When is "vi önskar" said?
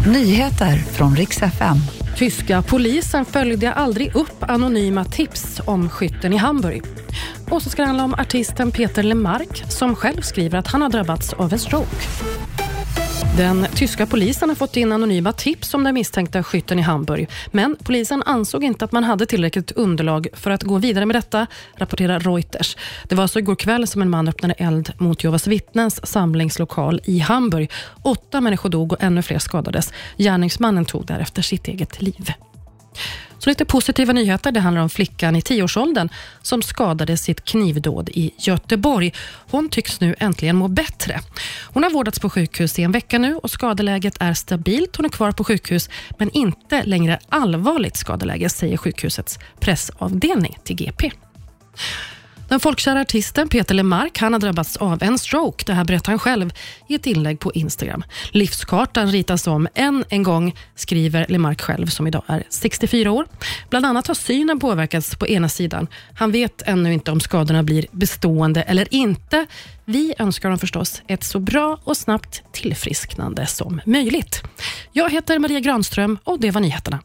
69.84-70.48